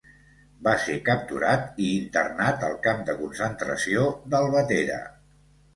[0.67, 5.03] Va ser capturat i internat al camp de concentració d'Albatera.